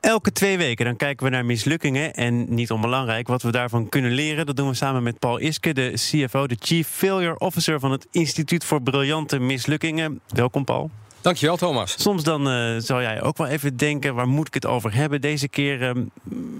Elke 0.00 0.32
twee 0.32 0.58
weken 0.58 0.84
dan 0.84 0.96
kijken 0.96 1.24
we 1.26 1.32
naar 1.32 1.44
mislukkingen. 1.44 2.14
En 2.14 2.54
niet 2.54 2.70
onbelangrijk, 2.70 3.28
wat 3.28 3.42
we 3.42 3.50
daarvan 3.50 3.88
kunnen 3.88 4.12
leren. 4.12 4.46
Dat 4.46 4.56
doen 4.56 4.68
we 4.68 4.74
samen 4.74 5.02
met 5.02 5.18
Paul 5.18 5.38
Iske, 5.38 5.72
de 5.72 5.92
CFO, 5.94 6.46
de 6.46 6.56
Chief 6.60 6.88
Failure 6.88 7.38
Officer 7.38 7.80
van 7.80 7.90
het 7.90 8.06
Instituut 8.10 8.64
voor 8.64 8.82
Briljante 8.82 9.38
Mislukkingen. 9.38 10.20
Welkom, 10.28 10.64
Paul. 10.64 10.90
Dankjewel, 11.20 11.56
Thomas. 11.56 12.02
Soms 12.02 12.22
dan 12.22 12.48
eh 12.48 12.76
zou 12.78 13.02
jij 13.02 13.22
ook 13.22 13.36
wel 13.36 13.46
even 13.46 13.76
denken, 13.76 14.14
waar 14.14 14.28
moet 14.28 14.46
ik 14.46 14.54
het 14.54 14.66
over 14.66 14.94
hebben? 14.94 15.20
Deze 15.20 15.48
keer 15.48 15.82
eh, 15.82 15.90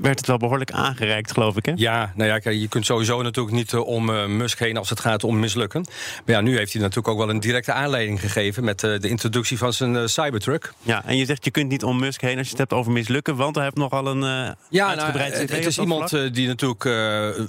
werd 0.02 0.18
het 0.18 0.26
wel 0.26 0.36
behoorlijk 0.36 0.70
aangereikt, 0.70 1.32
geloof 1.32 1.56
ik, 1.56 1.66
hè? 1.66 1.72
Ja, 1.76 2.12
nou 2.14 2.40
ja, 2.42 2.50
je 2.50 2.68
kunt 2.68 2.86
sowieso 2.86 3.22
natuurlijk 3.22 3.56
niet 3.56 3.72
eh, 3.72 3.86
om 3.86 4.10
eh, 4.10 4.26
Musk 4.26 4.58
heen 4.58 4.76
als 4.76 4.90
het 4.90 5.00
gaat 5.00 5.24
om 5.24 5.38
mislukken. 5.38 5.84
Maar 6.26 6.34
ja, 6.34 6.40
nu 6.40 6.56
heeft 6.56 6.72
hij 6.72 6.80
natuurlijk 6.82 7.08
ook 7.08 7.18
wel 7.18 7.30
een 7.30 7.40
directe 7.40 7.72
aanleiding 7.72 8.20
gegeven 8.20 8.64
met 8.64 8.82
eh, 8.82 8.98
de 8.98 9.08
introductie 9.08 9.58
van 9.58 9.72
zijn 9.72 10.08
Cybertruck. 10.08 10.72
Ja, 10.82 11.04
en 11.04 11.16
je 11.16 11.24
zegt 11.24 11.44
je 11.44 11.50
kunt 11.50 11.68
niet 11.68 11.84
om 11.84 11.98
Musk 11.98 12.20
heen 12.20 12.38
als 12.38 12.44
je 12.44 12.50
het 12.50 12.58
hebt 12.58 12.72
over 12.72 12.92
mislukken, 12.92 13.36
want 13.36 13.54
hij 13.54 13.64
heeft 13.64 13.76
nogal 13.76 14.06
een 14.06 14.20
Ja, 14.20 14.56
nou, 14.68 14.88
uitgebreid 14.88 15.38
het, 15.38 15.66
is 15.66 15.78
iemand 15.78 16.08
vlak. 16.08 16.34
die 16.34 16.46
natuurlijk 16.46 16.82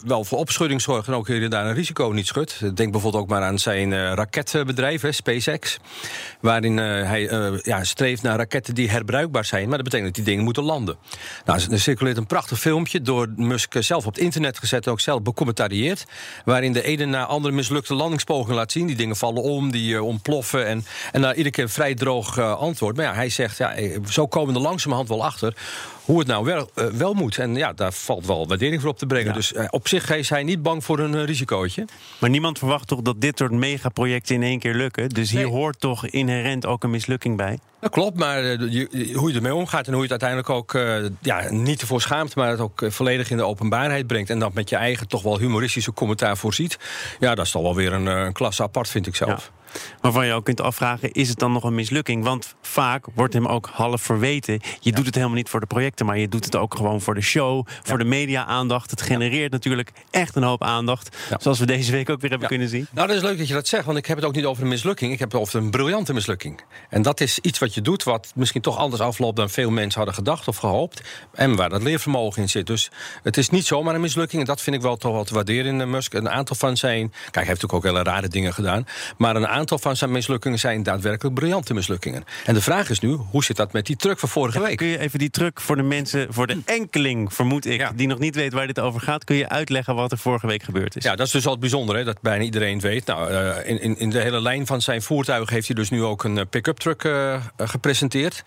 wel 0.05 0.23
voor 0.23 0.37
opschudding 0.37 0.81
zorgt 0.81 1.07
en 1.07 1.13
ook 1.13 1.27
hier 1.27 1.43
en 1.43 1.49
daar 1.49 1.65
een 1.65 1.73
risico 1.73 2.07
niet 2.07 2.27
schudt. 2.27 2.75
Denk 2.75 2.91
bijvoorbeeld 2.91 3.23
ook 3.23 3.29
maar 3.29 3.41
aan 3.41 3.59
zijn 3.59 4.13
raketbedrijf, 4.15 5.01
hè, 5.01 5.11
SpaceX. 5.11 5.79
Waarin 6.39 6.77
hij 6.77 7.21
ja, 7.63 7.83
streeft 7.83 8.21
naar 8.21 8.37
raketten 8.37 8.75
die 8.75 8.89
herbruikbaar 8.89 9.45
zijn. 9.45 9.67
Maar 9.67 9.75
dat 9.75 9.83
betekent 9.83 10.07
dat 10.07 10.15
die 10.15 10.33
dingen 10.33 10.43
moeten 10.43 10.63
landen. 10.63 10.97
Nou, 11.45 11.61
er 11.71 11.79
circuleert 11.79 12.17
een 12.17 12.25
prachtig 12.25 12.42
filmpje 12.47 13.01
door 13.01 13.27
Musk 13.35 13.75
zelf 13.79 14.05
op 14.05 14.13
het 14.13 14.23
internet 14.23 14.59
gezet 14.59 14.85
en 14.85 14.91
ook 14.91 14.99
zelf 14.99 15.21
becommentarieerd. 15.21 16.05
Waarin 16.45 16.73
de 16.73 16.83
ene 16.83 17.05
na 17.05 17.25
andere 17.25 17.53
mislukte 17.53 17.93
landingspogingen 17.93 18.55
laat 18.55 18.71
zien. 18.71 18.87
Die 18.87 18.95
dingen 18.95 19.15
vallen 19.15 19.41
om, 19.43 19.71
die 19.71 19.95
eh, 19.95 20.05
ontploffen. 20.05 20.67
En, 20.67 20.85
en 21.11 21.21
na 21.21 21.29
iedere 21.29 21.51
keer 21.51 21.63
een 21.63 21.69
vrij 21.69 21.93
droog 21.93 22.37
eh, 22.37 22.55
antwoord. 22.57 22.95
Maar 22.95 23.05
ja, 23.05 23.13
hij 23.13 23.29
zegt, 23.29 23.57
ja, 23.57 23.73
eh, 23.73 23.97
zo 24.09 24.27
komen 24.27 24.53
we 24.53 24.59
er 24.59 24.65
langzamerhand 24.65 25.09
wel 25.09 25.23
achter 25.23 25.55
hoe 26.05 26.19
het 26.19 26.27
nou 26.27 26.45
wel, 26.45 26.69
eh, 26.75 26.85
wel 26.85 27.13
moet. 27.13 27.37
En 27.37 27.55
ja, 27.55 27.73
daar 27.73 27.93
valt 27.93 28.25
wel 28.25 28.47
waardering 28.47 28.81
voor 28.81 28.89
op 28.89 28.97
te 28.97 29.05
brengen. 29.05 29.27
Ja. 29.27 29.33
Dus 29.33 29.53
eh, 29.53 29.65
op 29.69 29.87
zich 29.87 30.11
is 30.15 30.29
hij 30.29 30.43
niet 30.43 30.61
bang 30.61 30.83
voor 30.83 30.99
een 30.99 31.15
eh, 31.15 31.23
risicootje. 31.25 31.85
Maar 32.19 32.29
niemand 32.29 32.57
verwacht 32.59 32.87
toch 32.87 33.01
dat 33.01 33.21
dit 33.21 33.37
soort 33.37 33.51
megaprojecten 33.51 34.35
in 34.35 34.43
één 34.43 34.59
keer 34.59 34.73
lukken? 34.73 35.09
Dus 35.09 35.31
hier 35.31 35.41
Nee. 35.41 35.51
hoort 35.51 35.79
toch 35.79 36.05
inherent 36.07 36.65
ook 36.65 36.83
een 36.83 36.89
mislukking 36.89 37.37
bij? 37.37 37.59
Dat 37.79 37.91
klopt, 37.91 38.17
maar 38.17 38.43
je- 38.43 39.11
hoe 39.15 39.29
je 39.29 39.35
ermee 39.35 39.55
omgaat 39.55 39.87
en 39.87 39.93
hoe 39.93 40.03
je 40.07 40.13
het 40.13 40.21
uiteindelijk 40.23 40.49
ook 40.49 40.71
ja, 41.21 41.49
niet 41.51 41.81
ervoor 41.81 42.01
schaamt, 42.01 42.35
maar 42.35 42.49
het 42.49 42.59
ook 42.59 42.83
volledig 42.87 43.29
in 43.31 43.37
de 43.37 43.43
openbaarheid 43.45 44.07
brengt. 44.07 44.29
En 44.29 44.39
dat 44.39 44.53
met 44.53 44.69
je 44.69 44.75
eigen 44.75 45.07
toch 45.07 45.21
wel 45.23 45.39
humoristische 45.39 45.93
commentaar 45.93 46.37
voorziet. 46.37 46.77
Ja, 47.19 47.35
dat 47.35 47.45
is 47.45 47.51
toch 47.51 47.61
wel 47.61 47.75
weer 47.75 47.93
een, 47.93 48.05
een 48.05 48.33
klasse 48.33 48.63
apart, 48.63 48.89
vind 48.89 49.07
ik 49.07 49.15
zelf. 49.15 49.51
Waarvan 50.01 50.25
je 50.25 50.33
ook 50.33 50.45
kunt 50.45 50.61
afvragen, 50.61 51.11
is 51.11 51.29
het 51.29 51.39
dan 51.39 51.51
nog 51.51 51.63
een 51.63 51.75
mislukking? 51.75 52.23
Want 52.23 52.55
vaak 52.61 53.05
wordt 53.13 53.33
hem 53.33 53.45
ook 53.45 53.69
half 53.73 54.01
verweten. 54.01 54.59
Je 54.79 54.91
doet 54.91 55.05
het 55.05 55.15
helemaal 55.15 55.35
niet 55.35 55.49
voor 55.49 55.59
de 55.59 55.65
projecten, 55.65 56.05
maar 56.05 56.17
je 56.17 56.27
doet 56.27 56.45
het 56.45 56.55
ook 56.55 56.75
gewoon 56.75 57.01
voor 57.01 57.15
de 57.15 57.21
show, 57.21 57.67
voor 57.83 57.97
de 57.97 58.03
media-aandacht. 58.03 58.89
Het 58.89 59.01
genereert 59.01 59.51
natuurlijk 59.51 59.91
echt 60.11 60.35
een 60.35 60.43
hoop 60.43 60.63
aandacht. 60.63 61.17
Zoals 61.39 61.59
we 61.59 61.65
deze 61.65 61.91
week 61.91 62.09
ook 62.09 62.21
weer 62.21 62.29
hebben 62.29 62.47
kunnen 62.47 62.69
zien. 62.69 62.87
Nou, 62.91 63.07
dat 63.07 63.15
is 63.15 63.21
leuk 63.21 63.37
dat 63.37 63.47
je 63.47 63.53
dat 63.53 63.67
zegt, 63.67 63.85
want 63.85 63.97
ik 63.97 64.05
heb 64.05 64.17
het 64.17 64.25
ook 64.25 64.35
niet 64.35 64.45
over 64.45 64.63
een 64.63 64.69
mislukking. 64.69 65.11
Ik 65.11 65.19
heb 65.19 65.31
het 65.31 65.41
over 65.41 65.59
een 65.59 65.71
briljante 65.71 66.13
mislukking. 66.13 66.61
En 66.89 67.01
dat 67.01 67.21
is 67.21 67.39
iets 67.39 67.59
wat 67.59 67.73
je 67.73 67.81
doet 67.81 68.03
wat 68.03 68.31
misschien 68.35 68.61
toch 68.61 68.77
anders 68.77 69.01
afloopt 69.01 69.35
dan 69.35 69.49
veel 69.49 69.71
mensen 69.71 69.97
hadden 69.97 70.15
gedacht 70.15 70.47
of 70.47 70.57
gehoopt. 70.57 71.01
En 71.33 71.55
waar 71.55 71.69
dat 71.69 71.83
leervermogen 71.83 72.41
in 72.41 72.49
zit. 72.49 72.67
Dus 72.67 72.91
het 73.23 73.37
is 73.37 73.49
niet 73.49 73.65
zomaar 73.65 73.95
een 73.95 74.01
mislukking. 74.01 74.41
En 74.41 74.47
dat 74.47 74.61
vind 74.61 74.75
ik 74.75 74.81
wel 74.81 74.97
toch 74.97 75.13
wel 75.13 75.23
te 75.23 75.33
waarderen 75.33 75.73
in 75.73 75.81
eh, 75.81 75.87
Musk. 75.87 76.13
Een 76.13 76.29
aantal 76.29 76.55
van 76.55 76.77
zijn. 76.77 77.09
Kijk, 77.09 77.35
hij 77.35 77.43
heeft 77.45 77.61
natuurlijk 77.61 77.73
ook 77.73 77.83
hele 77.83 78.03
rare 78.03 78.27
dingen 78.27 78.53
gedaan. 78.53 78.85
Maar 79.17 79.35
een 79.35 79.47
aantal 79.47 79.62
van 79.69 79.95
zijn 79.95 80.11
mislukkingen 80.11 80.59
zijn 80.59 80.83
daadwerkelijk 80.83 81.35
briljante 81.35 81.73
mislukkingen. 81.73 82.23
En 82.45 82.53
de 82.53 82.61
vraag 82.61 82.89
is 82.89 82.99
nu, 82.99 83.11
hoe 83.29 83.43
zit 83.43 83.55
dat 83.55 83.73
met 83.73 83.85
die 83.85 83.95
truck 83.95 84.19
van 84.19 84.29
vorige 84.29 84.61
week? 84.61 84.77
Kun 84.77 84.87
je 84.87 84.99
even 84.99 85.19
die 85.19 85.29
truc 85.29 85.59
voor 85.59 85.75
de 85.75 85.83
mensen, 85.83 86.27
voor 86.33 86.47
de 86.47 86.61
enkeling, 86.65 87.33
vermoed 87.33 87.65
ik, 87.65 87.79
Ja. 87.79 87.91
die 87.95 88.07
nog 88.07 88.19
niet 88.19 88.35
weet 88.35 88.53
waar 88.53 88.67
dit 88.67 88.79
over 88.79 89.01
gaat, 89.01 89.23
kun 89.23 89.35
je 89.35 89.49
uitleggen 89.49 89.95
wat 89.95 90.11
er 90.11 90.17
vorige 90.17 90.47
week 90.47 90.63
gebeurd 90.63 90.95
is? 90.95 91.03
Ja, 91.03 91.15
dat 91.15 91.25
is 91.25 91.31
dus 91.31 91.45
al 91.45 91.51
het 91.51 91.59
bijzondere, 91.59 91.97
hè, 91.97 92.03
dat 92.03 92.21
bijna 92.21 92.43
iedereen 92.43 92.79
weet. 92.79 93.05
Nou, 93.05 93.31
eh, 93.31 93.69
in, 93.69 93.81
in, 93.81 93.97
in 93.97 94.09
de 94.09 94.19
hele 94.19 94.41
lijn 94.41 94.65
van 94.65 94.81
zijn 94.81 95.01
voertuig 95.01 95.49
heeft 95.49 95.67
hij 95.67 95.75
dus 95.75 95.89
nu 95.89 96.03
ook 96.03 96.23
een 96.23 96.37
eh, 96.37 96.45
pick-up 96.49 96.77
truck 96.77 97.03
eh, 97.03 97.41
gepresenteerd. 97.57 98.43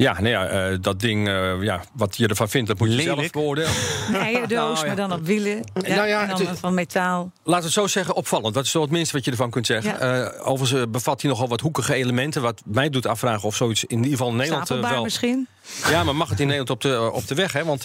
Ja, 0.00 0.12
nou 0.12 0.28
ja, 0.28 0.46
eh, 0.46 0.76
dat 0.80 1.00
ding, 1.00 1.28
eh, 1.28 1.62
ja, 1.62 1.80
wat 1.92 2.16
je 2.16 2.26
ervan 2.28 2.48
vindt, 2.48 2.68
dat 2.68 2.78
moet 2.78 2.92
je 2.92 3.02
zelf 3.02 3.16
Lelijk. 3.16 3.34
Een 4.08 4.14
eierdoos, 4.28 4.56
Nou, 4.74 4.78
ja. 4.78 4.86
maar 4.86 4.96
dan 4.96 5.12
op 5.12 5.26
wielen. 5.26 5.56
Ja, 5.74 5.94
Nou 5.94 6.08
ja, 6.08 6.22
en 6.22 6.28
dan 6.28 6.46
het 6.46 6.58
van 6.58 6.74
metaal. 6.74 7.30
Laat 7.44 7.62
het 7.62 7.72
zo 7.72 7.86
zeggen, 7.86 8.14
opvallend. 8.14 8.54
Dat 8.54 8.64
is 8.64 8.70
zo 8.70 8.80
het 8.82 8.90
minste 8.90 9.14
wat 9.16 9.24
je 9.24 9.30
ervan 9.30 9.50
kunt 9.50 9.66
zeggen. 9.66 9.92
Ja. 9.92 10.22
Eh, 10.24 10.48
overigens 10.48 10.90
bevat 10.90 11.20
hij 11.22 11.30
nogal 11.30 11.48
wat 11.48 11.60
hoekige 11.60 11.94
elementen. 11.94 12.42
Wat 12.42 12.62
mij 12.64 12.90
doet 12.90 13.06
afvragen 13.06 13.42
of 13.48 13.56
zoiets 13.56 13.84
in 13.84 13.96
ieder 13.96 14.10
geval 14.10 14.28
in 14.30 14.36
Nederland 14.36 14.68
wel. 14.68 15.02
misschien. 15.02 15.48
Ja, 15.90 16.04
maar 16.04 16.16
mag 16.16 16.28
het 16.28 16.40
in 16.40 16.46
Nederland 16.46 16.70
op 16.70 16.80
de, 16.80 17.10
op 17.12 17.26
de 17.26 17.34
weg? 17.34 17.52
Hè? 17.52 17.64
Want 17.64 17.82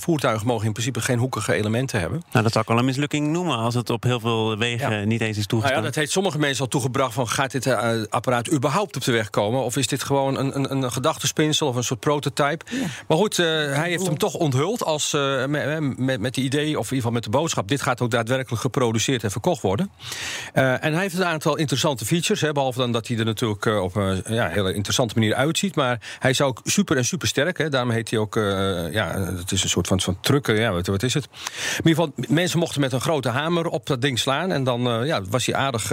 voertuigen 0.00 0.46
mogen 0.46 0.66
in 0.66 0.72
principe 0.72 1.00
geen 1.00 1.18
hoekige 1.18 1.52
elementen 1.54 2.00
hebben. 2.00 2.22
Nou, 2.30 2.42
dat 2.44 2.52
zou 2.52 2.64
ik 2.64 2.70
wel 2.70 2.78
een 2.78 2.84
mislukking 2.84 3.28
noemen 3.28 3.56
als 3.56 3.74
het 3.74 3.90
op 3.90 4.02
heel 4.02 4.20
veel 4.20 4.56
wegen 4.58 4.98
Ja. 4.98 5.04
niet 5.04 5.20
eens 5.20 5.28
is 5.30 5.34
Nou 5.36 5.46
toegestaan. 5.46 5.78
ja, 5.78 5.84
dat 5.84 5.94
heeft 5.94 6.10
sommige 6.12 6.38
mensen 6.38 6.62
al 6.64 6.70
toegebracht 6.70 7.14
van 7.14 7.28
gaat 7.28 7.50
dit 7.50 7.66
apparaat 8.10 8.52
überhaupt 8.52 8.96
op 8.96 9.04
de 9.04 9.12
weg 9.12 9.30
komen? 9.30 9.62
Of 9.64 9.76
is 9.76 9.86
dit 9.86 10.02
gewoon 10.04 10.36
een, 10.38 10.56
een, 10.56 10.70
een 10.84 10.90
gedachtespinsel 11.26 11.68
of 11.68 11.76
een 11.76 11.84
soort 11.84 12.00
prototype? 12.00 12.64
Maar 13.08 13.16
goed, 13.16 13.38
eh, 13.38 13.46
hij 13.46 13.88
heeft 13.88 14.06
hem 14.06 14.18
toch 14.18 14.34
onthuld 14.34 14.84
als, 14.84 15.12
eh, 15.12 15.46
met, 15.46 15.98
met, 15.98 16.20
met 16.20 16.34
de 16.34 16.40
idee, 16.40 16.78
of 16.78 16.90
in 16.90 16.96
ieder 16.96 16.96
geval 16.96 17.12
met 17.12 17.24
de 17.24 17.30
boodschap... 17.30 17.68
dit 17.68 17.82
gaat 17.82 18.00
ook 18.00 18.10
daadwerkelijk 18.10 18.62
geproduceerd 18.62 19.24
en 19.24 19.30
verkocht 19.30 19.62
worden. 19.62 19.90
Eh, 20.52 20.84
en 20.84 20.92
hij 20.92 21.02
heeft 21.02 21.18
een 21.18 21.24
aantal 21.24 21.56
interessante 21.56 22.04
features. 22.04 22.40
Hè, 22.40 22.52
behalve 22.52 22.78
dan 22.78 22.92
dat 22.92 23.08
hij 23.08 23.18
er 23.18 23.24
natuurlijk 23.24 23.64
op 23.64 23.94
een 23.94 24.22
ja, 24.28 24.48
hele 24.48 24.74
interessante 24.74 25.14
manier 25.14 25.34
uitziet. 25.34 25.74
Maar 25.74 26.16
hij 26.18 26.30
is 26.30 26.40
ook 26.40 26.60
super 26.64 26.96
en 26.96 27.04
super 27.04 27.28
sterk. 27.28 27.58
Hè. 27.58 27.68
Daarom 27.68 27.90
heet 27.90 28.10
hij 28.10 28.18
ook, 28.18 28.34
ja, 28.90 29.20
het 29.36 29.52
is 29.52 29.62
een 29.62 29.68
soort 29.68 29.86
van, 29.86 30.00
van 30.00 30.20
trucken. 30.20 30.60
Ja, 30.60 30.72
wat, 30.72 30.86
wat 30.86 31.02
is 31.02 31.14
het? 31.14 31.24
In 31.78 31.88
ieder 31.88 32.04
geval, 32.04 32.34
mensen 32.34 32.58
mochten 32.58 32.80
met 32.80 32.92
een 32.92 33.00
grote 33.00 33.28
hamer 33.28 33.66
op 33.66 33.86
dat 33.86 34.00
ding 34.00 34.18
slaan. 34.18 34.52
En 34.52 34.64
dan 34.64 35.06
ja, 35.06 35.22
was 35.30 35.46
hij 35.46 35.54
aardig 35.54 35.92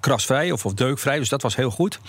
krasvrij 0.00 0.52
of, 0.52 0.64
of 0.64 0.74
deukvrij. 0.74 1.18
Dus 1.18 1.28
dat 1.28 1.42
was 1.42 1.56
heel 1.56 1.70
goed. 1.70 2.00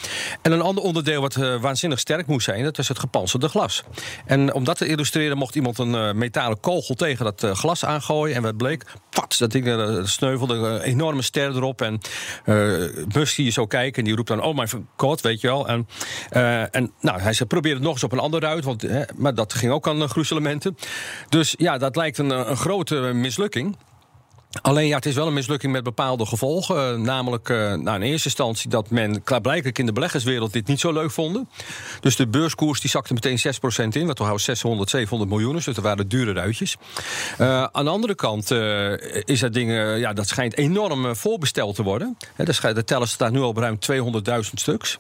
En 0.42 0.52
een 0.52 0.62
ander 0.62 0.84
onderdeel 0.84 1.22
wat 1.22 1.36
waanzinnig 1.36 2.00
sterk 2.00 2.28
zijn... 2.40 2.64
dat 2.64 2.78
was 2.78 2.88
het 2.88 3.00
gepantserde 3.00 3.48
glas. 3.48 3.84
En 4.26 4.54
om 4.54 4.64
dat 4.64 4.78
te 4.78 4.88
illustreren 4.88 5.38
mocht 5.38 5.56
iemand 5.56 5.78
een 5.78 5.96
eh, 5.96 6.14
metalen 6.14 6.60
kogel 6.60 6.96
tegen 6.96 7.26
dat 7.26 7.44
eh, 7.44 7.52
glas 7.52 7.86
aangooien. 7.86 8.36
En 8.36 8.42
wat 8.42 8.58
bleek? 8.58 8.86
Pats, 9.10 9.38
dat 9.38 9.52
ding 9.52 9.68
eh, 9.68 10.04
sneuvelde. 10.04 10.54
Een 10.54 10.82
enorme 10.82 11.22
ster 11.22 11.56
erop. 11.56 11.82
En 11.82 12.00
Musk 13.14 13.36
die 13.36 13.52
zo 13.52 13.66
kijken 13.66 13.98
en 13.98 14.04
die 14.04 14.16
roept 14.16 14.28
dan... 14.28 14.42
oh 14.42 14.58
my 14.58 14.68
god, 14.96 15.22
weet 15.22 15.42
je 15.42 15.48
wel. 15.48 15.68
En, 15.68 15.88
en 16.72 16.92
nou, 17.00 17.22
hij 17.22 17.34
zei, 17.34 17.50
probeer 17.50 17.74
het 17.74 17.84
nog 17.84 17.94
eens 17.94 18.04
op 18.04 18.12
een 18.12 18.20
andere 18.20 18.46
ruit. 18.46 18.64
Want, 18.64 18.86
maar 19.18 19.36
dat 19.36 19.54
ging 19.54 19.72
ook 19.72 19.88
aan 19.88 20.02
uh, 20.02 20.10
gruzelementen. 20.10 20.78
Dus 21.30 21.54
ja, 21.58 21.78
dat 21.78 21.96
lijkt 21.96 22.18
een, 22.18 22.30
een 22.30 22.58
grote 22.58 22.96
mislukking. 22.96 23.76
Alleen 24.62 24.88
ja, 24.88 24.96
het 24.96 25.06
is 25.06 25.16
wel 25.16 25.28
een 25.28 25.34
mislukking 25.34 25.72
met 25.72 25.84
bepaalde 25.84 26.26
gevolgen. 26.26 27.00
Uh, 27.00 27.04
namelijk 27.04 27.50
uh, 27.50 27.58
nou, 27.58 27.96
in 27.96 28.02
eerste 28.02 28.28
instantie 28.28 28.70
dat 28.70 28.90
men 28.90 29.24
klaarblijkelijk 29.24 29.80
in 29.80 29.86
de 29.86 29.94
beleggerswereld 29.94 30.54
dit 30.54 30.68
niet 30.68 30.80
zo 30.80 30.92
leuk 30.92 31.12
vonden. 31.12 31.50
Dus 32.00 32.16
de 32.16 32.28
beurskoers 32.28 32.82
die 32.82 32.90
zakte 32.90 33.14
meteen 33.14 33.40
6% 33.40 33.88
in, 33.88 34.08
wat 34.08 34.18
houdt 34.18 34.42
600, 34.42 34.90
700 34.90 35.30
miljoen 35.32 35.56
is. 35.56 35.66
Dus 35.66 35.76
dat 35.76 35.84
waren 35.84 36.08
dure 36.08 36.34
ruitjes. 36.34 36.78
Uh, 37.40 37.64
aan 37.64 37.86
de 37.86 37.92
andere 37.92 38.16
kant 38.16 38.52
is 39.26 39.40
dat 39.40 39.54
ding, 39.54 39.72
ja, 40.00 40.14
dat 40.14 40.28
schijnt 40.28 40.58
enorm 40.58 41.16
voorbesteld 41.16 41.76
te 41.76 41.84
worden. 41.84 42.18
He, 42.36 42.44
de, 42.44 42.74
de 42.74 42.84
teller 42.84 43.08
staat 43.08 43.32
nu 43.32 43.40
al 43.40 43.48
op 43.48 43.58
ruim 43.58 43.78
200.000 43.92 44.40
stuks. 44.54 44.98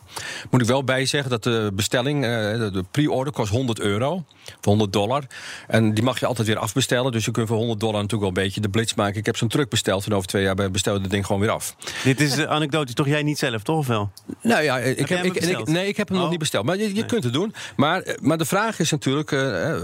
Moet 0.50 0.62
ik 0.62 0.68
wel 0.68 0.83
bijzeggen 0.83 1.30
dat 1.30 1.44
de 1.44 1.71
bestelling, 1.74 2.21
de 2.21 2.86
pre-order 2.92 3.33
kost 3.33 3.51
100 3.51 3.80
euro. 3.80 4.24
Of 4.57 4.65
100 4.65 4.94
dollar. 4.94 5.24
En 5.68 5.94
die 5.94 6.03
mag 6.03 6.19
je 6.19 6.25
altijd 6.25 6.48
weer 6.48 6.57
afbestellen. 6.57 7.12
Dus 7.12 7.25
je 7.25 7.31
kunt 7.31 7.48
voor 7.48 7.57
100 7.57 7.80
dollar 7.80 8.01
natuurlijk 8.01 8.21
wel 8.21 8.38
een 8.38 8.48
beetje 8.48 8.62
de 8.62 8.69
blitz 8.69 8.94
maken. 8.94 9.19
Ik 9.19 9.25
heb 9.25 9.36
zo'n 9.41 9.49
truck 9.49 9.69
bestelt... 9.69 10.05
en 10.05 10.13
over 10.13 10.27
twee 10.27 10.43
jaar 10.43 10.71
bestel 10.71 10.93
je 10.95 11.01
het 11.01 11.09
ding 11.11 11.25
gewoon 11.25 11.41
weer 11.41 11.49
af. 11.49 11.75
Dit 12.03 12.19
is 12.21 12.33
de 12.35 12.47
anekdote, 12.47 12.93
toch 12.93 13.07
jij 13.07 13.23
niet 13.23 13.38
zelf, 13.38 13.63
toch 13.63 13.77
of 13.77 13.88
wel? 13.88 14.11
Nou 14.41 14.63
ja, 14.63 14.77
ik 14.77 14.97
heb, 14.97 15.09
hem 15.09 15.19
ik, 15.19 15.25
ik- 15.25 15.33
besteld? 15.39 15.67
nee, 15.67 15.88
ik 15.88 15.97
heb 15.97 16.07
hem 16.07 16.15
nog 16.15 16.25
Oh. 16.25 16.31
niet 16.31 16.39
besteld. 16.39 16.65
Maar 16.65 16.77
je, 16.77 16.88
je 16.88 16.93
Nee. 16.93 17.05
kunt 17.05 17.23
het 17.23 17.33
doen. 17.33 17.53
Maar, 17.75 18.01
eh, 18.01 18.15
maar 18.21 18.38
de 18.38 18.45
vraag 18.45 18.79
is 18.79 18.91
natuurlijk: 18.91 19.31
eh, 19.31 19.75
eh, 19.75 19.81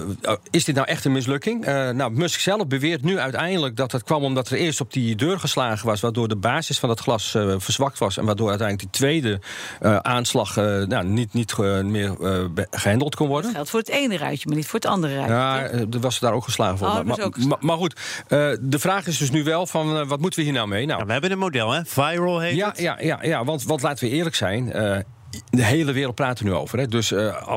is 0.51 0.63
dit 0.63 0.75
nou 0.75 0.87
echt 0.87 1.05
een 1.05 1.11
mislukking? 1.11 1.65
Eh, 1.65 1.89
nou, 1.89 2.11
Musk 2.11 2.39
zelf 2.39 2.67
beweert 2.67 3.03
nu 3.03 3.19
uiteindelijk 3.19 3.75
dat 3.75 3.91
het 3.91 4.03
kwam 4.03 4.23
omdat 4.23 4.49
er 4.49 4.57
eerst 4.57 4.81
op 4.81 4.93
die 4.93 5.15
deur 5.15 5.39
geslagen 5.39 5.85
was, 5.87 6.01
waardoor 6.01 6.27
de 6.27 6.35
basis 6.35 6.79
van 6.79 6.89
dat 6.89 6.99
glas 6.99 7.35
eh, 7.35 7.53
verzwakt 7.57 7.97
was. 7.99 8.17
En 8.17 8.25
waardoor 8.25 8.49
uiteindelijk 8.49 8.91
die 8.91 9.01
tweede 9.01 9.39
eh, 9.79 9.95
aanslag 9.97 10.57
eh, 10.57 10.63
nou, 10.63 11.05
niet, 11.05 11.33
niet 11.33 11.57
meer 11.83 12.15
eh, 12.21 12.43
gehandeld 12.71 13.15
kon 13.15 13.27
worden. 13.27 13.45
Dat 13.45 13.53
geldt 13.55 13.69
voor 13.69 13.79
het 13.79 13.89
ene 13.89 14.17
ruitje, 14.17 14.47
maar 14.47 14.55
niet 14.57 14.65
voor 14.67 14.79
het 14.79 14.89
andere 14.89 15.15
ruitje. 15.15 15.33
Ja, 15.33 15.61
er 15.91 15.99
was 15.99 16.19
daar 16.19 16.33
ook 16.33 16.43
geslagen 16.43 16.77
voor. 16.77 16.87
Oh, 16.87 16.93
maar, 16.93 17.05
was 17.05 17.19
ook 17.19 17.33
geslagen. 17.35 17.49
maar, 17.49 17.65
maar 17.65 17.77
goed, 17.77 17.99
eh, 18.27 18.49
de 18.61 18.79
vraag 18.79 19.07
is 19.07 19.17
dus 19.17 19.31
nu 19.31 19.43
wel 19.47 19.67
van 19.67 19.97
eh, 19.97 20.07
wat 20.07 20.19
moeten 20.19 20.39
we 20.39 20.45
hier 20.45 20.55
nou 20.55 20.67
mee? 20.67 20.85
Nou, 20.85 20.93
Nou, 20.93 21.05
we 21.05 21.11
hebben 21.11 21.31
een 21.31 21.37
model, 21.37 21.71
hè? 21.71 21.85
Viral 21.85 22.39
heet 22.39 22.55
ja, 22.55 22.67
het. 22.67 22.79
ja, 22.79 22.97
ja, 22.99 23.19
ja 23.21 23.43
want, 23.43 23.63
want 23.63 23.81
laten 23.81 24.07
we 24.09 24.15
eerlijk 24.15 24.35
zijn. 24.35 24.73
De 25.49 25.63
hele 25.63 25.91
wereld 25.91 26.15
praat 26.15 26.39
er 26.39 26.45
nu 26.45 26.53
over. 26.53 26.79
Hè. 26.79 26.87
Dus 26.87 27.11
eh, 27.11 27.55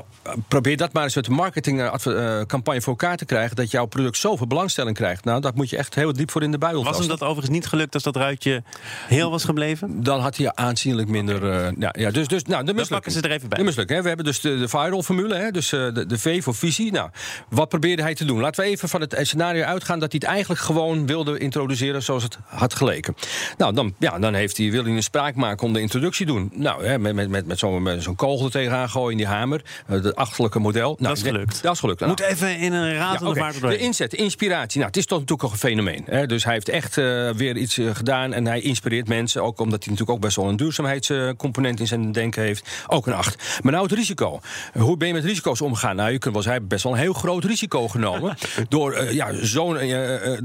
probeer 0.48 0.76
dat 0.76 0.92
maar 0.92 1.02
eens 1.02 1.14
met 1.14 1.24
de 1.24 1.30
marketingcampagne 1.30 2.80
voor 2.80 2.92
elkaar 2.92 3.16
te 3.16 3.24
krijgen. 3.24 3.56
Dat 3.56 3.70
jouw 3.70 3.86
product 3.86 4.16
zoveel 4.16 4.46
belangstelling 4.46 4.96
krijgt. 4.96 5.24
Nou, 5.24 5.40
dat 5.40 5.54
moet 5.54 5.70
je 5.70 5.76
echt 5.76 5.94
heel 5.94 6.12
diep 6.12 6.30
voor 6.30 6.42
in 6.42 6.50
de 6.50 6.58
buidel 6.58 6.84
Was 6.84 6.98
hem 6.98 7.08
dat 7.08 7.22
overigens 7.22 7.54
niet 7.54 7.66
gelukt 7.66 7.94
als 7.94 8.02
dat 8.02 8.16
ruitje 8.16 8.62
heel 9.06 9.30
was 9.30 9.44
gebleven? 9.44 10.02
Dan 10.02 10.20
had 10.20 10.36
hij 10.36 10.52
aanzienlijk 10.54 11.08
minder. 11.08 11.50
eh, 11.50 11.72
ja, 11.78 11.94
ja, 11.98 12.10
dus, 12.10 12.28
dus, 12.28 12.44
nou, 12.44 12.64
de 12.64 12.74
mislukking. 12.74 12.88
pakken 12.88 13.12
ze 13.12 13.20
er 13.20 13.30
even 13.30 13.48
bij. 13.48 13.58
De 13.58 13.64
mislukking, 13.64 13.96
hè. 13.96 14.02
We 14.02 14.08
hebben 14.08 14.26
dus 14.26 14.40
de, 14.40 14.58
de 14.58 14.68
viral 14.68 15.02
formule, 15.02 15.34
hè. 15.34 15.50
dus 15.50 15.72
eh, 15.72 15.94
de, 15.94 16.06
de 16.06 16.18
V 16.18 16.42
voor 16.42 16.54
visie. 16.54 16.92
Nou, 16.92 17.10
wat 17.48 17.68
probeerde 17.68 18.02
hij 18.02 18.14
te 18.14 18.24
doen? 18.24 18.40
Laten 18.40 18.64
we 18.64 18.70
even 18.70 18.88
van 18.88 19.00
het 19.00 19.16
scenario 19.20 19.62
uitgaan 19.64 19.98
dat 19.98 20.12
hij 20.12 20.20
het 20.22 20.30
eigenlijk 20.30 20.60
gewoon 20.60 21.06
wilde 21.06 21.38
introduceren 21.38 22.02
zoals 22.02 22.22
het 22.22 22.38
had 22.46 22.74
geleken. 22.74 23.14
Nou, 23.58 23.74
dan, 23.74 23.94
ja, 23.98 24.18
dan 24.18 24.34
heeft 24.34 24.56
hij, 24.56 24.70
wil 24.70 24.84
hij 24.84 24.92
een 24.92 25.02
spraak 25.02 25.34
maken 25.34 25.66
om 25.66 25.72
de 25.72 25.80
introductie 25.80 26.26
te 26.26 26.32
doen. 26.32 26.50
Nou, 26.54 26.86
hè, 26.86 26.98
met, 26.98 27.14
met, 27.14 27.28
met, 27.28 27.46
met 27.46 27.58
met 27.78 28.02
zo'n 28.02 28.14
kogel 28.14 28.44
er 28.44 28.50
tegenaan 28.50 28.88
gooien, 28.88 29.16
die 29.16 29.26
hamer, 29.26 29.62
eh, 29.86 30.02
het 30.02 30.16
achterlijke 30.16 30.58
model. 30.58 30.96
Nou, 30.98 31.14
Dat 31.14 31.16
is 31.16 31.22
gelukt. 31.22 31.62
Dat 31.62 31.72
is 31.72 31.80
gelukt. 31.80 32.00
Nou, 32.00 32.10
Moet 32.10 32.20
even 32.20 32.58
in 32.58 32.72
een 32.72 32.94
razende 32.94 33.34
ja, 33.34 33.68
De 33.68 33.78
inzet, 33.78 34.10
de 34.10 34.16
inspiratie. 34.16 34.76
Nou, 34.76 34.86
het 34.86 34.96
is 34.96 35.06
toch 35.06 35.18
natuurlijk 35.18 35.48
ook 35.48 35.52
een 35.52 35.68
fenomeen. 35.68 36.02
Hè? 36.06 36.26
Dus 36.26 36.44
hij 36.44 36.52
heeft 36.52 36.68
echt 36.68 36.98
eh, 36.98 37.30
weer 37.30 37.56
iets 37.56 37.78
eh, 37.78 37.94
gedaan 37.94 38.32
en 38.32 38.46
hij 38.46 38.60
inspireert 38.60 39.08
mensen. 39.08 39.42
Ook 39.42 39.60
omdat 39.60 39.84
hij 39.84 39.92
natuurlijk 39.92 40.10
ook 40.10 40.20
best 40.20 40.36
wel 40.36 40.48
een 40.48 40.56
duurzaamheidscomponent 40.56 41.80
in 41.80 41.86
zijn 41.86 42.12
denken 42.12 42.42
heeft. 42.42 42.68
Ook 42.86 43.06
een 43.06 43.14
acht. 43.14 43.60
Maar 43.62 43.72
nou 43.72 43.84
het 43.84 43.94
risico. 43.94 44.40
Hoe 44.78 44.96
ben 44.96 45.08
je 45.08 45.14
met 45.14 45.24
risico's 45.24 45.60
omgegaan? 45.60 45.96
Nou, 45.96 46.10
je 46.10 46.18
kunt 46.18 46.34
wel 46.34 46.42
zeggen, 46.42 46.66
best 46.66 46.84
wel 46.84 46.92
een 46.92 46.98
heel 46.98 47.12
groot 47.12 47.44
risico 47.44 47.88
genomen. 47.88 48.36
door 48.68 49.12
ja, 49.12 49.32
zo'n 49.40 49.86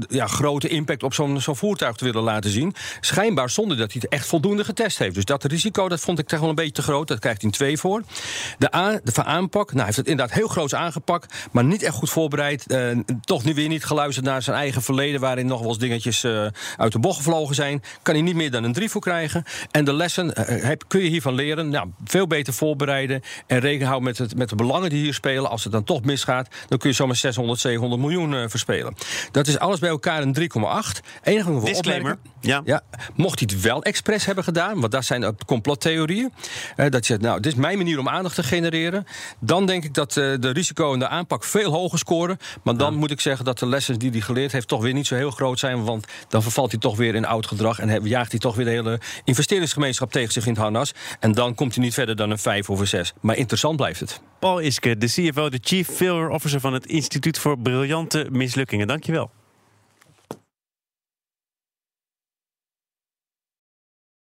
ja, 0.08 0.26
grote 0.26 0.68
impact 0.68 1.02
op 1.02 1.14
zo'n 1.14 1.40
zo'n 1.40 1.56
voertuig 1.56 1.96
te 1.96 2.04
willen 2.04 2.22
laten 2.22 2.50
zien. 2.50 2.74
Schijnbaar 3.00 3.50
zonder 3.50 3.76
dat 3.76 3.92
hij 3.92 4.00
het 4.04 4.12
echt 4.12 4.26
voldoende 4.26 4.64
getest 4.64 4.98
heeft. 4.98 5.14
Dus 5.14 5.24
dat 5.24 5.44
risico, 5.44 5.88
dat 5.88 6.00
vond 6.00 6.18
ik 6.18 6.26
toch 6.26 6.40
wel 6.40 6.48
een 6.48 6.54
beetje 6.54 6.72
te 6.72 6.82
groot. 6.82 7.05
Dat 7.08 7.18
krijgt 7.18 7.40
hij 7.40 7.50
een 7.50 7.56
twee 7.56 7.78
voor. 7.78 8.02
De, 8.58 8.74
a, 8.74 9.00
de 9.04 9.12
van 9.12 9.24
aanpak, 9.24 9.64
nou, 9.66 9.76
hij 9.76 9.84
heeft 9.84 9.96
het 9.96 10.06
inderdaad 10.06 10.34
heel 10.36 10.48
groot 10.48 10.74
aangepakt, 10.74 11.34
maar 11.52 11.64
niet 11.64 11.82
echt 11.82 11.94
goed 11.94 12.10
voorbereid. 12.10 12.66
Eh, 12.66 12.98
toch 13.24 13.44
nu 13.44 13.54
weer 13.54 13.68
niet 13.68 13.84
geluisterd 13.84 14.26
naar 14.26 14.42
zijn 14.42 14.56
eigen 14.56 14.82
verleden, 14.82 15.20
waarin 15.20 15.46
nog 15.46 15.60
wel 15.60 15.68
eens 15.68 15.78
dingetjes 15.78 16.24
eh, 16.24 16.46
uit 16.76 16.92
de 16.92 16.98
bocht 16.98 17.16
gevlogen 17.16 17.54
zijn. 17.54 17.82
Kan 18.02 18.14
hij 18.14 18.22
niet 18.22 18.34
meer 18.34 18.50
dan 18.50 18.64
een 18.64 18.72
drie 18.72 18.90
voor 18.90 19.00
krijgen. 19.00 19.44
En 19.70 19.84
de 19.84 19.92
lessen 19.92 20.34
eh, 20.34 20.62
heb, 20.64 20.84
kun 20.88 21.00
je 21.02 21.08
hiervan 21.08 21.34
leren. 21.34 21.68
Nou, 21.68 21.88
veel 22.04 22.26
beter 22.26 22.52
voorbereiden 22.52 23.22
en 23.46 23.58
rekening 23.58 23.84
houden 23.88 24.04
met, 24.08 24.18
het, 24.18 24.36
met 24.36 24.48
de 24.48 24.54
belangen 24.56 24.90
die 24.90 25.02
hier 25.02 25.14
spelen. 25.14 25.50
Als 25.50 25.62
het 25.64 25.72
dan 25.72 25.84
toch 25.84 26.02
misgaat, 26.04 26.48
dan 26.68 26.78
kun 26.78 26.90
je 26.90 26.96
zomaar 26.96 27.16
600, 27.16 27.60
700 27.60 28.00
miljoen 28.02 28.34
eh, 28.34 28.44
verspelen. 28.48 28.94
Dat 29.30 29.46
is 29.46 29.58
alles 29.58 29.78
bij 29.78 29.88
elkaar 29.90 30.22
een 30.22 30.36
3,8. 30.40 30.44
Enige 31.22 31.52
wat 31.52 31.64
Disclaimer. 31.66 32.12
opmerken- 32.12 32.34
Ja. 32.40 32.60
ja, 32.64 32.80
mocht 33.14 33.38
hij 33.40 33.48
het 33.52 33.62
wel 33.62 33.82
expres 33.82 34.24
hebben 34.26 34.44
gedaan, 34.44 34.80
want 34.80 34.92
dat 34.92 35.04
zijn 35.04 35.20
de 35.20 35.34
complottheorieën. 35.46 36.32
eh, 36.76 36.90
dat 36.96 37.06
je 37.06 37.12
zegt, 37.12 37.24
nou, 37.24 37.40
dit 37.40 37.52
is 37.52 37.58
mijn 37.58 37.78
manier 37.78 37.98
om 37.98 38.08
aandacht 38.08 38.34
te 38.34 38.42
genereren. 38.42 39.06
Dan 39.40 39.66
denk 39.66 39.84
ik 39.84 39.94
dat 39.94 40.16
eh, 40.16 40.34
de 40.40 40.50
risico 40.50 40.92
en 40.92 40.98
de 40.98 41.08
aanpak 41.08 41.44
veel 41.44 41.72
hoger 41.72 41.98
scoren. 41.98 42.38
Maar 42.62 42.76
dan 42.76 42.94
moet 42.94 43.10
ik 43.10 43.20
zeggen 43.20 43.44
dat 43.44 43.58
de 43.58 43.66
lessen 43.66 43.98
die 43.98 44.10
hij 44.10 44.20
geleerd 44.20 44.52
heeft 44.52 44.68
toch 44.68 44.82
weer 44.82 44.92
niet 44.92 45.06
zo 45.06 45.14
heel 45.14 45.30
groot 45.30 45.58
zijn. 45.58 45.84
Want 45.84 46.06
dan 46.28 46.42
vervalt 46.42 46.70
hij 46.70 46.80
toch 46.80 46.96
weer 46.96 47.14
in 47.14 47.24
oud 47.24 47.46
gedrag. 47.46 47.78
En 47.78 48.04
jaagt 48.04 48.30
hij 48.30 48.40
toch 48.40 48.54
weer 48.54 48.64
de 48.64 48.70
hele 48.70 49.00
investeringsgemeenschap 49.24 50.12
tegen 50.12 50.32
zich 50.32 50.46
in 50.46 50.52
het 50.52 50.60
harnas. 50.60 50.92
En 51.20 51.32
dan 51.32 51.54
komt 51.54 51.74
hij 51.74 51.84
niet 51.84 51.94
verder 51.94 52.16
dan 52.16 52.30
een 52.30 52.38
5 52.38 52.70
of 52.70 52.80
een 52.80 52.86
6. 52.86 53.12
Maar 53.20 53.36
interessant 53.36 53.76
blijft 53.76 54.00
het. 54.00 54.20
Paul 54.38 54.60
Iske, 54.60 54.98
de 54.98 55.06
CFO, 55.06 55.48
de 55.48 55.58
Chief 55.60 55.88
Failure 55.88 56.30
Officer 56.30 56.60
van 56.60 56.72
het 56.72 56.86
Instituut 56.86 57.38
voor 57.38 57.58
Briljante 57.58 58.26
Mislukkingen. 58.30 58.86
Dankjewel. 58.86 59.30